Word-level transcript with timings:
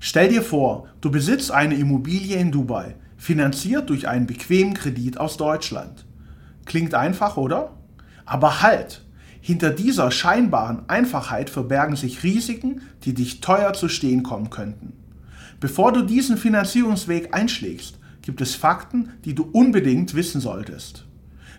Stell 0.00 0.28
dir 0.28 0.42
vor, 0.42 0.88
du 1.00 1.10
besitzt 1.10 1.50
eine 1.50 1.74
Immobilie 1.74 2.36
in 2.36 2.52
Dubai, 2.52 2.96
finanziert 3.16 3.90
durch 3.90 4.08
einen 4.08 4.26
bequemen 4.26 4.74
Kredit 4.74 5.18
aus 5.18 5.36
Deutschland. 5.36 6.04
Klingt 6.64 6.94
einfach, 6.94 7.36
oder? 7.36 7.76
Aber 8.24 8.62
halt! 8.62 9.02
Hinter 9.40 9.70
dieser 9.70 10.10
scheinbaren 10.10 10.88
Einfachheit 10.88 11.50
verbergen 11.50 11.94
sich 11.94 12.24
Risiken, 12.24 12.80
die 13.04 13.14
dich 13.14 13.40
teuer 13.40 13.74
zu 13.74 13.88
stehen 13.88 14.24
kommen 14.24 14.50
könnten. 14.50 14.92
Bevor 15.60 15.92
du 15.92 16.02
diesen 16.02 16.36
Finanzierungsweg 16.36 17.32
einschlägst, 17.32 17.98
gibt 18.22 18.40
es 18.40 18.56
Fakten, 18.56 19.10
die 19.24 19.36
du 19.36 19.48
unbedingt 19.52 20.14
wissen 20.14 20.40
solltest. 20.40 21.06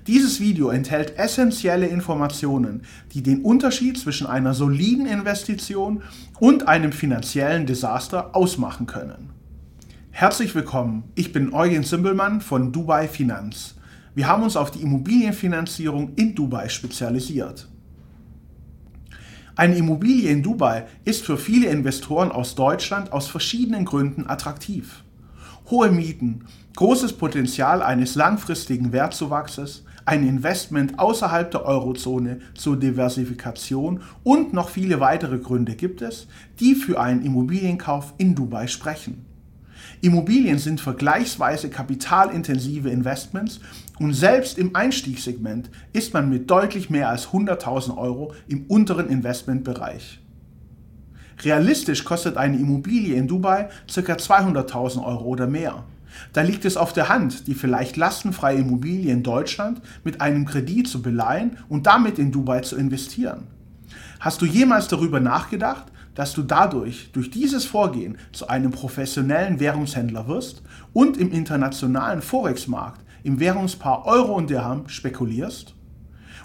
Dieses 0.07 0.39
Video 0.39 0.69
enthält 0.69 1.17
essentielle 1.17 1.87
Informationen, 1.87 2.83
die 3.13 3.21
den 3.21 3.41
Unterschied 3.41 3.97
zwischen 3.97 4.25
einer 4.25 4.53
soliden 4.53 5.05
Investition 5.05 6.01
und 6.39 6.69
einem 6.69 6.93
finanziellen 6.93 7.65
Desaster 7.65 8.33
ausmachen 8.33 8.87
können. 8.87 9.31
Herzlich 10.11 10.55
willkommen, 10.55 11.03
ich 11.15 11.33
bin 11.33 11.53
Eugen 11.53 11.83
Simbelmann 11.83 12.39
von 12.39 12.71
Dubai 12.71 13.09
Finanz. 13.09 13.75
Wir 14.15 14.27
haben 14.27 14.43
uns 14.43 14.55
auf 14.55 14.71
die 14.71 14.81
Immobilienfinanzierung 14.81 16.13
in 16.15 16.33
Dubai 16.33 16.69
spezialisiert. 16.69 17.67
Eine 19.57 19.75
Immobilie 19.75 20.31
in 20.31 20.41
Dubai 20.41 20.85
ist 21.03 21.25
für 21.25 21.37
viele 21.37 21.67
Investoren 21.67 22.31
aus 22.31 22.55
Deutschland 22.55 23.11
aus 23.11 23.27
verschiedenen 23.27 23.83
Gründen 23.83 24.25
attraktiv. 24.25 25.03
Hohe 25.69 25.91
Mieten, 25.91 26.45
großes 26.77 27.13
Potenzial 27.13 27.81
eines 27.81 28.15
langfristigen 28.15 28.93
Wertzuwachses, 28.93 29.83
ein 30.07 30.25
Investment 30.25 30.99
außerhalb 30.99 31.51
der 31.51 31.65
Eurozone 31.65 32.39
zur 32.53 32.79
Diversifikation 32.79 34.01
und 34.23 34.53
noch 34.53 34.69
viele 34.69 35.01
weitere 35.01 35.37
Gründe 35.37 35.75
gibt 35.75 36.01
es, 36.01 36.27
die 36.59 36.75
für 36.75 36.99
einen 36.99 37.23
Immobilienkauf 37.23 38.13
in 38.17 38.33
Dubai 38.33 38.67
sprechen. 38.67 39.25
Immobilien 39.99 40.59
sind 40.59 40.79
vergleichsweise 40.79 41.69
kapitalintensive 41.69 42.89
Investments 42.89 43.59
und 43.99 44.13
selbst 44.13 44.57
im 44.57 44.75
Einstiegssegment 44.75 45.69
ist 45.91 46.13
man 46.13 46.29
mit 46.29 46.49
deutlich 46.49 46.89
mehr 46.89 47.09
als 47.09 47.27
100.000 47.29 47.97
Euro 47.97 48.33
im 48.47 48.65
unteren 48.67 49.09
Investmentbereich. 49.09 50.21
Realistisch 51.43 52.05
kostet 52.05 52.37
eine 52.37 52.57
Immobilie 52.57 53.15
in 53.15 53.27
Dubai 53.27 53.69
ca. 53.93 54.13
200.000 54.13 55.03
Euro 55.03 55.25
oder 55.25 55.47
mehr. 55.47 55.83
Da 56.33 56.41
liegt 56.41 56.65
es 56.65 56.77
auf 56.77 56.93
der 56.93 57.09
Hand, 57.09 57.47
die 57.47 57.53
vielleicht 57.53 57.97
lastenfreie 57.97 58.57
Immobilie 58.57 59.11
in 59.11 59.23
Deutschland 59.23 59.81
mit 60.03 60.21
einem 60.21 60.45
Kredit 60.45 60.87
zu 60.87 61.01
beleihen 61.01 61.57
und 61.69 61.87
damit 61.87 62.19
in 62.19 62.31
Dubai 62.31 62.61
zu 62.61 62.75
investieren. 62.75 63.47
Hast 64.19 64.41
du 64.41 64.45
jemals 64.45 64.87
darüber 64.87 65.19
nachgedacht, 65.19 65.85
dass 66.15 66.33
du 66.33 66.41
dadurch, 66.41 67.11
durch 67.11 67.29
dieses 67.29 67.65
Vorgehen, 67.65 68.17
zu 68.31 68.47
einem 68.47 68.71
professionellen 68.71 69.59
Währungshändler 69.59 70.27
wirst 70.27 70.63
und 70.91 71.17
im 71.17 71.31
internationalen 71.31 72.23
Forex-Markt 72.23 73.01
im 73.23 73.39
Währungspaar 73.39 74.05
Euro 74.05 74.33
und 74.33 74.49
Dirham 74.49 74.89
spekulierst? 74.89 75.75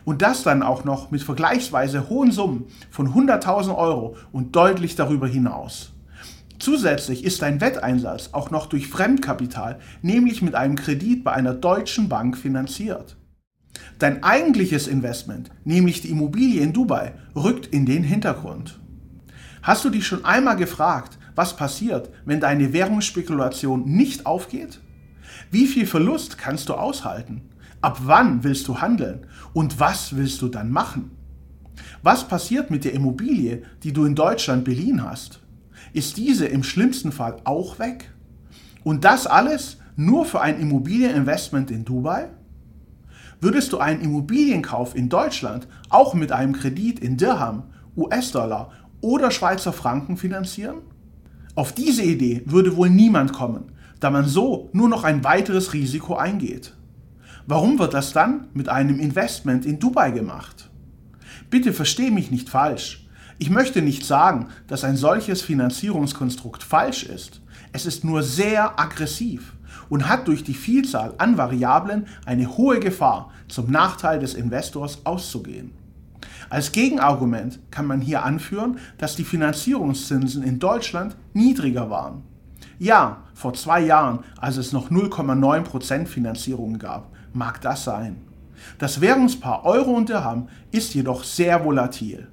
Und 0.04 0.20
das 0.20 0.42
dann 0.42 0.62
auch 0.62 0.84
noch 0.84 1.10
mit 1.10 1.22
vergleichsweise 1.22 2.08
hohen 2.08 2.32
Summen 2.32 2.66
von 2.90 3.14
100.000 3.14 3.76
Euro 3.76 4.16
und 4.32 4.54
deutlich 4.56 4.96
darüber 4.96 5.28
hinaus. 5.28 5.92
Zusätzlich 6.62 7.24
ist 7.24 7.42
dein 7.42 7.60
Wetteinsatz 7.60 8.28
auch 8.30 8.52
noch 8.52 8.66
durch 8.66 8.86
Fremdkapital, 8.86 9.80
nämlich 10.00 10.42
mit 10.42 10.54
einem 10.54 10.76
Kredit 10.76 11.24
bei 11.24 11.32
einer 11.32 11.54
deutschen 11.54 12.08
Bank 12.08 12.38
finanziert. 12.38 13.16
Dein 13.98 14.22
eigentliches 14.22 14.86
Investment, 14.86 15.50
nämlich 15.64 16.02
die 16.02 16.10
Immobilie 16.10 16.60
in 16.60 16.72
Dubai, 16.72 17.14
rückt 17.34 17.66
in 17.66 17.84
den 17.84 18.04
Hintergrund. 18.04 18.78
Hast 19.64 19.84
du 19.84 19.90
dich 19.90 20.06
schon 20.06 20.24
einmal 20.24 20.54
gefragt, 20.54 21.18
was 21.34 21.56
passiert, 21.56 22.10
wenn 22.26 22.38
deine 22.38 22.72
Währungsspekulation 22.72 23.84
nicht 23.84 24.24
aufgeht? 24.24 24.78
Wie 25.50 25.66
viel 25.66 25.84
Verlust 25.84 26.38
kannst 26.38 26.68
du 26.68 26.74
aushalten? 26.74 27.42
Ab 27.80 28.02
wann 28.04 28.44
willst 28.44 28.68
du 28.68 28.80
handeln? 28.80 29.26
Und 29.52 29.80
was 29.80 30.14
willst 30.14 30.40
du 30.42 30.46
dann 30.46 30.70
machen? 30.70 31.10
Was 32.04 32.28
passiert 32.28 32.70
mit 32.70 32.84
der 32.84 32.92
Immobilie, 32.94 33.64
die 33.82 33.92
du 33.92 34.04
in 34.04 34.14
Deutschland 34.14 34.64
beliehen 34.64 35.02
hast? 35.02 35.41
Ist 35.92 36.16
diese 36.16 36.46
im 36.46 36.62
schlimmsten 36.62 37.12
Fall 37.12 37.36
auch 37.44 37.78
weg? 37.78 38.10
Und 38.84 39.04
das 39.04 39.26
alles 39.26 39.78
nur 39.96 40.24
für 40.24 40.40
ein 40.40 40.58
Immobilieninvestment 40.58 41.70
in 41.70 41.84
Dubai? 41.84 42.28
Würdest 43.40 43.72
du 43.72 43.78
einen 43.78 44.00
Immobilienkauf 44.00 44.94
in 44.94 45.08
Deutschland 45.08 45.66
auch 45.90 46.14
mit 46.14 46.32
einem 46.32 46.52
Kredit 46.52 47.00
in 47.00 47.16
Dirham, 47.16 47.64
US-Dollar 47.96 48.70
oder 49.00 49.30
Schweizer 49.30 49.72
Franken 49.72 50.16
finanzieren? 50.16 50.78
Auf 51.54 51.72
diese 51.72 52.02
Idee 52.02 52.42
würde 52.46 52.76
wohl 52.76 52.88
niemand 52.88 53.32
kommen, 53.32 53.72
da 54.00 54.10
man 54.10 54.26
so 54.26 54.70
nur 54.72 54.88
noch 54.88 55.04
ein 55.04 55.24
weiteres 55.24 55.74
Risiko 55.74 56.14
eingeht. 56.14 56.74
Warum 57.46 57.78
wird 57.78 57.92
das 57.92 58.12
dann 58.12 58.48
mit 58.54 58.68
einem 58.68 58.98
Investment 58.98 59.66
in 59.66 59.78
Dubai 59.78 60.12
gemacht? 60.12 60.70
Bitte 61.50 61.72
verstehe 61.72 62.10
mich 62.10 62.30
nicht 62.30 62.48
falsch. 62.48 63.06
Ich 63.38 63.50
möchte 63.50 63.82
nicht 63.82 64.04
sagen, 64.04 64.48
dass 64.66 64.84
ein 64.84 64.96
solches 64.96 65.42
Finanzierungskonstrukt 65.42 66.62
falsch 66.62 67.04
ist. 67.04 67.40
Es 67.72 67.86
ist 67.86 68.04
nur 68.04 68.22
sehr 68.22 68.78
aggressiv 68.78 69.54
und 69.88 70.08
hat 70.08 70.28
durch 70.28 70.44
die 70.44 70.54
Vielzahl 70.54 71.14
an 71.18 71.38
Variablen 71.38 72.06
eine 72.24 72.56
hohe 72.56 72.80
Gefahr, 72.80 73.30
zum 73.48 73.70
Nachteil 73.70 74.18
des 74.18 74.34
Investors 74.34 75.04
auszugehen. 75.04 75.72
Als 76.50 76.72
Gegenargument 76.72 77.58
kann 77.70 77.86
man 77.86 78.00
hier 78.00 78.24
anführen, 78.24 78.78
dass 78.98 79.16
die 79.16 79.24
Finanzierungszinsen 79.24 80.42
in 80.42 80.58
Deutschland 80.58 81.16
niedriger 81.32 81.90
waren. 81.90 82.22
Ja, 82.78 83.22
vor 83.34 83.54
zwei 83.54 83.80
Jahren, 83.80 84.20
als 84.38 84.56
es 84.56 84.72
noch 84.72 84.90
0,9% 84.90 86.06
Finanzierungen 86.06 86.78
gab, 86.78 87.10
mag 87.32 87.60
das 87.60 87.84
sein. 87.84 88.16
Das 88.78 89.00
Währungspaar 89.00 89.64
Euro 89.64 89.92
und 89.92 90.08
Dirham 90.08 90.48
ist 90.70 90.94
jedoch 90.94 91.24
sehr 91.24 91.64
volatil. 91.64 92.28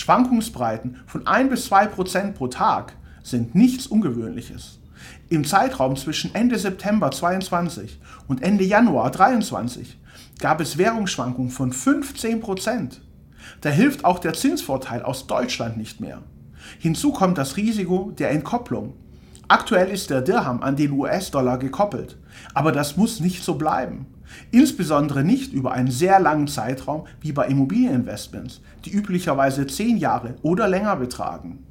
Schwankungsbreiten 0.00 0.96
von 1.06 1.26
1 1.26 1.50
bis 1.50 1.70
2% 1.70 2.32
pro 2.32 2.48
Tag 2.48 2.94
sind 3.22 3.54
nichts 3.54 3.86
Ungewöhnliches. 3.86 4.80
Im 5.28 5.44
Zeitraum 5.44 5.96
zwischen 5.96 6.34
Ende 6.34 6.58
September 6.58 7.10
22 7.10 8.00
und 8.26 8.42
Ende 8.42 8.64
Januar 8.64 9.10
23 9.10 9.98
gab 10.38 10.60
es 10.60 10.78
Währungsschwankungen 10.78 11.50
von 11.50 11.72
15% 11.72 12.96
Da 13.60 13.68
hilft 13.68 14.04
auch 14.04 14.18
der 14.18 14.32
Zinsvorteil 14.32 15.02
aus 15.02 15.26
Deutschland 15.26 15.76
nicht 15.76 16.00
mehr. 16.00 16.22
Hinzu 16.78 17.12
kommt 17.12 17.38
das 17.38 17.56
Risiko 17.56 18.12
der 18.18 18.30
Entkopplung. 18.30 18.94
Aktuell 19.48 19.88
ist 19.88 20.10
der 20.10 20.22
Dirham 20.22 20.62
an 20.62 20.76
den 20.76 20.92
US-Dollar 20.92 21.58
gekoppelt, 21.58 22.16
aber 22.54 22.72
das 22.72 22.96
muss 22.96 23.20
nicht 23.20 23.42
so 23.42 23.56
bleiben. 23.56 24.06
Insbesondere 24.50 25.24
nicht 25.24 25.52
über 25.52 25.72
einen 25.72 25.90
sehr 25.90 26.20
langen 26.20 26.48
Zeitraum 26.48 27.06
wie 27.20 27.32
bei 27.32 27.46
Immobilieninvestments, 27.46 28.60
die 28.84 28.92
üblicherweise 28.92 29.66
10 29.66 29.96
Jahre 29.96 30.36
oder 30.42 30.68
länger 30.68 30.96
betragen. 30.96 31.64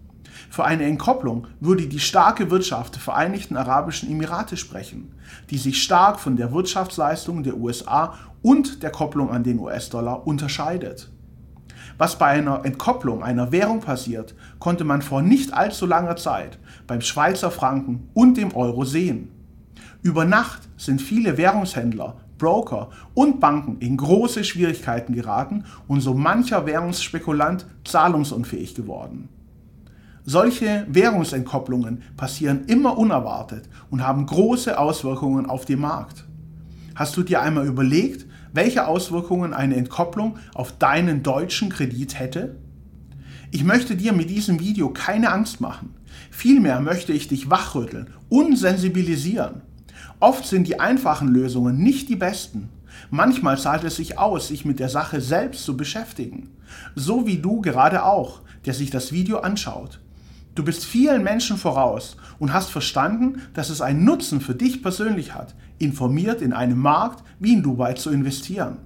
Für 0.49 0.65
eine 0.65 0.85
Entkopplung 0.85 1.47
würde 1.59 1.87
die 1.87 1.99
starke 1.99 2.49
Wirtschaft 2.49 2.95
der 2.95 3.01
Vereinigten 3.01 3.57
Arabischen 3.57 4.09
Emirate 4.09 4.57
sprechen, 4.57 5.13
die 5.49 5.57
sich 5.57 5.83
stark 5.83 6.19
von 6.19 6.37
der 6.37 6.53
Wirtschaftsleistung 6.53 7.43
der 7.43 7.57
USA 7.57 8.15
und 8.41 8.81
der 8.81 8.91
Kopplung 8.91 9.31
an 9.31 9.43
den 9.43 9.59
US-Dollar 9.59 10.25
unterscheidet. 10.25 11.11
Was 11.97 12.17
bei 12.17 12.27
einer 12.27 12.63
Entkopplung 12.63 13.23
einer 13.23 13.51
Währung 13.51 13.81
passiert, 13.81 14.33
konnte 14.59 14.85
man 14.85 15.01
vor 15.01 15.21
nicht 15.21 15.53
allzu 15.53 15.85
langer 15.85 16.15
Zeit 16.15 16.57
beim 16.87 17.01
Schweizer 17.01 17.51
Franken 17.51 18.09
und 18.13 18.37
dem 18.37 18.55
Euro 18.55 18.85
sehen. 18.85 19.31
Über 20.01 20.23
Nacht 20.23 20.61
sind 20.77 21.01
viele 21.01 21.37
Währungshändler, 21.37 22.15
Broker 22.39 22.89
und 23.13 23.39
Banken 23.39 23.77
in 23.79 23.97
große 23.97 24.43
Schwierigkeiten 24.43 25.13
geraten 25.13 25.65
und 25.87 26.01
so 26.01 26.15
mancher 26.15 26.65
Währungsspekulant 26.65 27.67
zahlungsunfähig 27.83 28.73
geworden. 28.73 29.29
Solche 30.25 30.85
Währungsentkopplungen 30.89 32.01
passieren 32.17 32.65
immer 32.65 32.97
unerwartet 32.97 33.69
und 33.91 34.05
haben 34.05 34.25
große 34.25 34.77
Auswirkungen 34.77 35.45
auf 35.45 35.65
den 35.65 35.79
Markt. 35.79 36.25
Hast 36.95 37.15
du 37.15 37.23
dir 37.23 37.41
einmal 37.41 37.67
überlegt, 37.67 38.25
welche 38.53 38.87
Auswirkungen 38.87 39.53
eine 39.53 39.75
Entkopplung 39.75 40.37
auf 40.53 40.77
deinen 40.77 41.23
deutschen 41.23 41.69
Kredit 41.69 42.19
hätte? 42.19 42.57
Ich 43.51 43.63
möchte 43.63 43.95
dir 43.95 44.13
mit 44.13 44.29
diesem 44.29 44.59
Video 44.59 44.89
keine 44.89 45.31
Angst 45.31 45.61
machen. 45.61 45.95
Vielmehr 46.29 46.81
möchte 46.81 47.13
ich 47.13 47.27
dich 47.27 47.49
wachrütteln 47.49 48.09
und 48.29 48.57
sensibilisieren. 48.57 49.61
Oft 50.19 50.45
sind 50.45 50.67
die 50.67 50.79
einfachen 50.79 51.29
Lösungen 51.29 51.77
nicht 51.81 52.09
die 52.09 52.17
besten. 52.17 52.69
Manchmal 53.09 53.57
zahlt 53.57 53.85
es 53.85 53.95
sich 53.95 54.17
aus, 54.17 54.49
sich 54.49 54.65
mit 54.65 54.79
der 54.79 54.89
Sache 54.89 55.21
selbst 55.21 55.63
zu 55.63 55.77
beschäftigen. 55.77 56.49
So 56.95 57.25
wie 57.25 57.37
du 57.37 57.61
gerade 57.61 58.03
auch, 58.03 58.41
der 58.65 58.73
sich 58.73 58.89
das 58.89 59.13
Video 59.13 59.39
anschaut. 59.39 60.01
Du 60.55 60.65
bist 60.65 60.83
vielen 60.83 61.23
Menschen 61.23 61.55
voraus 61.55 62.17
und 62.37 62.51
hast 62.51 62.69
verstanden, 62.69 63.41
dass 63.53 63.69
es 63.69 63.79
einen 63.79 64.03
Nutzen 64.03 64.41
für 64.41 64.55
dich 64.55 64.83
persönlich 64.83 65.33
hat, 65.33 65.55
informiert 65.77 66.41
in 66.41 66.51
einem 66.51 66.79
Markt 66.79 67.23
wie 67.39 67.53
in 67.53 67.63
Dubai 67.63 67.93
zu 67.93 68.09
investieren. 68.09 68.79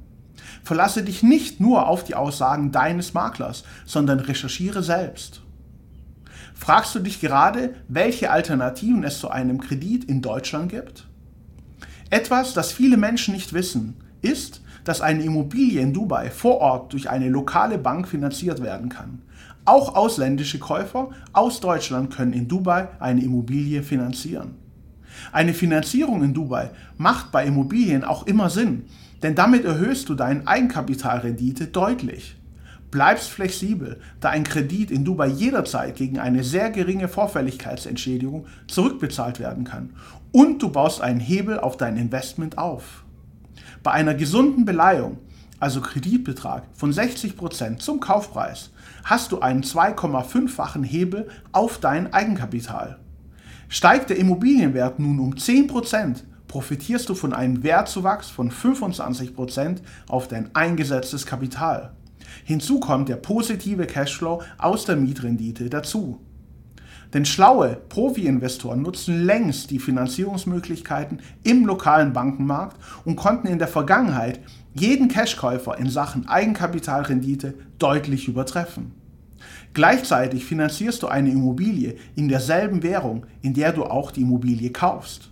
Verlasse 0.64 1.04
dich 1.04 1.24
nicht 1.24 1.60
nur 1.60 1.88
auf 1.88 2.04
die 2.04 2.14
Aussagen 2.14 2.72
deines 2.72 3.16
Maklers, 3.16 3.64
sondern 3.86 4.20
recherchiere 4.20 4.84
selbst. 4.84 5.42
Fragst 6.54 6.94
du 6.94 7.00
dich 7.00 7.20
gerade, 7.20 7.74
welche 7.88 8.30
Alternativen 8.30 9.04
es 9.04 9.20
zu 9.20 9.32
einem 9.32 9.60
Kredit 9.60 10.04
in 10.04 10.22
Deutschland 10.22 10.70
gibt? 10.70 11.08
Etwas, 12.14 12.54
das 12.54 12.72
viele 12.72 12.96
Menschen 12.96 13.34
nicht 13.34 13.54
wissen, 13.54 13.96
ist, 14.22 14.62
dass 14.84 15.02
eine 15.02 15.24
Immobilie 15.24 15.82
in 15.82 15.94
Dubai 15.94 16.30
vor 16.30 16.60
Ort 16.60 16.94
durch 16.94 17.10
eine 17.10 17.28
lokale 17.28 17.80
Bank 17.80 18.08
finanziert 18.08 18.62
werden 18.62 18.88
kann. 18.90 19.24
Auch 19.66 19.96
ausländische 19.96 20.60
Käufer 20.60 21.10
aus 21.32 21.60
Deutschland 21.60 22.14
können 22.14 22.34
in 22.34 22.48
Dubai 22.48 22.88
eine 23.00 23.24
Immobilie 23.24 23.82
finanzieren. 23.82 24.54
Eine 25.32 25.56
Finanzierung 25.56 26.22
in 26.22 26.36
Dubai 26.36 26.70
macht 26.98 27.32
bei 27.32 27.48
Immobilien 27.48 28.04
auch 28.04 28.28
immer 28.28 28.52
Sinn, 28.52 28.84
denn 29.24 29.34
damit 29.34 29.66
erhöhst 29.66 30.08
du 30.08 30.14
deine 30.14 30.46
Eigenkapitalrendite 30.46 31.66
deutlich. 31.66 32.36
Bleibst 32.94 33.30
flexibel, 33.30 34.00
da 34.20 34.30
ein 34.30 34.44
Kredit 34.44 34.92
in 34.92 35.04
Dubai 35.04 35.26
jederzeit 35.26 35.96
gegen 35.96 36.20
eine 36.20 36.44
sehr 36.44 36.70
geringe 36.70 37.08
Vorfälligkeitsentschädigung 37.08 38.46
zurückbezahlt 38.68 39.40
werden 39.40 39.64
kann 39.64 39.96
und 40.32 40.62
du 40.62 40.70
baust 40.70 41.02
einen 41.02 41.20
Hebel 41.20 41.60
auf 41.60 41.76
dein 41.76 41.98
Investment 41.98 42.60
auf. 42.60 43.04
Bei 43.82 43.94
einer 43.94 44.14
gesunden 44.14 44.64
Beleihung, 44.64 45.18
also 45.60 45.82
Kreditbetrag 45.82 46.66
von 46.76 46.94
60% 46.94 47.80
zum 47.80 48.00
Kaufpreis, 48.00 48.70
hast 49.04 49.32
du 49.32 49.40
einen 49.40 49.64
2,5-fachen 49.64 50.84
Hebel 50.84 51.30
auf 51.52 51.80
dein 51.80 52.14
Eigenkapital. 52.14 53.00
Steigt 53.70 54.12
der 54.12 54.18
Immobilienwert 54.18 55.00
nun 55.00 55.20
um 55.20 55.34
10%, 55.34 56.18
profitierst 56.48 57.10
du 57.10 57.16
von 57.16 57.34
einem 57.34 57.64
Wertzuwachs 57.64 58.30
von 58.30 58.52
25% 58.52 59.78
auf 60.08 60.28
dein 60.28 60.54
eingesetztes 60.54 61.26
Kapital. 61.26 61.96
Hinzu 62.44 62.80
kommt 62.80 63.10
der 63.10 63.16
positive 63.16 63.86
Cashflow 63.86 64.42
aus 64.58 64.86
der 64.86 64.96
Mietrendite 64.96 65.70
dazu. 65.70 66.20
Denn 67.14 67.26
schlaue 67.26 67.78
Profi-Investoren 67.90 68.82
nutzen 68.82 69.26
längst 69.26 69.70
die 69.70 69.80
Finanzierungsmöglichkeiten 69.80 71.22
im 71.44 71.66
lokalen 71.66 72.12
Bankenmarkt 72.12 72.78
und 73.06 73.16
konnten 73.16 73.48
in 73.48 73.60
der 73.60 73.68
Vergangenheit 73.68 74.40
jeden 74.74 75.10
Cashkäufer 75.10 75.78
in 75.78 75.90
Sachen 75.90 76.28
Eigenkapitalrendite 76.28 77.54
deutlich 77.78 78.28
übertreffen. 78.28 78.94
Gleichzeitig 79.74 80.46
finanzierst 80.46 81.04
du 81.04 81.08
eine 81.08 81.30
Immobilie 81.30 81.96
in 82.16 82.30
derselben 82.30 82.82
Währung, 82.82 83.26
in 83.42 83.54
der 83.54 83.74
du 83.74 83.84
auch 83.84 84.12
die 84.12 84.22
Immobilie 84.22 84.72
kaufst. 84.72 85.30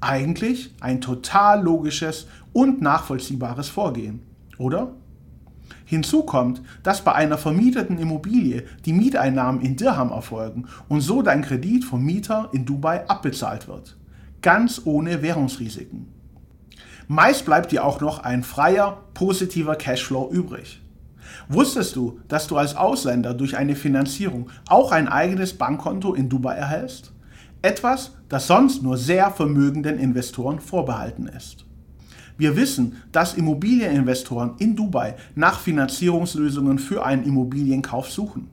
Eigentlich 0.00 0.74
ein 0.80 1.00
total 1.00 1.62
logisches 1.62 2.26
und 2.52 2.80
nachvollziehbares 2.80 3.68
Vorgehen, 3.68 4.20
oder? 4.58 4.92
Hinzu 5.84 6.24
kommt, 6.24 6.62
dass 6.82 7.02
bei 7.02 7.12
einer 7.12 7.38
vermieteten 7.38 7.98
Immobilie 7.98 8.64
die 8.84 8.92
Mieteinnahmen 8.92 9.60
in 9.60 9.76
Dirham 9.76 10.10
erfolgen 10.10 10.66
und 10.88 11.00
so 11.00 11.22
dein 11.22 11.42
Kredit 11.42 11.84
vom 11.84 12.02
Mieter 12.02 12.48
in 12.52 12.64
Dubai 12.64 13.08
abbezahlt 13.08 13.68
wird. 13.68 13.96
Ganz 14.42 14.82
ohne 14.84 15.22
Währungsrisiken. 15.22 16.08
Meist 17.08 17.44
bleibt 17.44 17.70
dir 17.70 17.84
auch 17.84 18.00
noch 18.00 18.20
ein 18.20 18.42
freier, 18.42 19.04
positiver 19.14 19.76
Cashflow 19.76 20.28
übrig. 20.30 20.82
Wusstest 21.48 21.94
du, 21.94 22.20
dass 22.28 22.48
du 22.48 22.56
als 22.56 22.74
Ausländer 22.74 23.34
durch 23.34 23.56
eine 23.56 23.76
Finanzierung 23.76 24.50
auch 24.68 24.90
ein 24.90 25.08
eigenes 25.08 25.54
Bankkonto 25.54 26.14
in 26.14 26.28
Dubai 26.28 26.54
erhältst? 26.54 27.12
Etwas, 27.62 28.12
das 28.28 28.46
sonst 28.46 28.82
nur 28.82 28.96
sehr 28.96 29.30
vermögenden 29.30 29.98
Investoren 29.98 30.60
vorbehalten 30.60 31.28
ist. 31.28 31.64
Wir 32.38 32.56
wissen, 32.56 32.96
dass 33.12 33.34
Immobilieninvestoren 33.34 34.52
in 34.58 34.76
Dubai 34.76 35.16
nach 35.34 35.60
Finanzierungslösungen 35.60 36.78
für 36.78 37.04
einen 37.04 37.24
Immobilienkauf 37.24 38.10
suchen. 38.10 38.48